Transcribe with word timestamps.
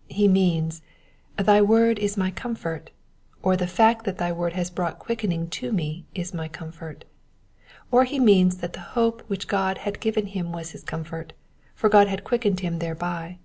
'*'* 0.00 0.04
He 0.08 0.28
means,— 0.28 0.82
Thy 1.42 1.62
word 1.62 1.98
is 1.98 2.18
my 2.18 2.30
comfort, 2.30 2.90
or 3.42 3.56
the 3.56 3.66
fact 3.66 4.04
that 4.04 4.18
thy 4.18 4.30
word 4.30 4.52
has 4.52 4.68
brought 4.70 4.98
quickening 4.98 5.48
to 5.48 5.72
me 5.72 6.04
is 6.14 6.34
my 6.34 6.48
comfort. 6.48 7.06
Or 7.90 8.04
he 8.04 8.18
means 8.18 8.58
that 8.58 8.74
the 8.74 8.80
hope 8.92 9.22
which 9.26 9.48
God 9.48 9.78
had 9.78 9.98
given 9.98 10.26
him 10.26 10.52
was 10.52 10.72
his 10.72 10.84
comfort, 10.84 11.32
for 11.74 11.88
God 11.88 12.08
had 12.08 12.24
quickened 12.24 12.60
him 12.60 12.78
thereby. 12.78 13.38